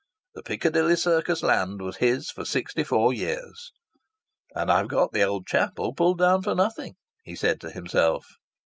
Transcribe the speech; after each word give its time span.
The 0.33 0.41
Piccadilly 0.41 0.95
Circus 0.95 1.43
land 1.43 1.79
was 1.79 1.97
his 1.97 2.31
for 2.31 2.43
sixty 2.43 2.83
four 2.83 3.13
years. 3.13 3.71
"And 4.55 4.71
I've 4.71 4.87
got 4.87 5.11
the 5.11 5.21
old 5.21 5.45
Chapel 5.45 5.93
pulled 5.93 6.17
down 6.17 6.41
for 6.41 6.55
nothing," 6.55 6.95
he 7.23 7.35
said 7.35 7.61
to 7.61 7.69
himself. 7.69 8.25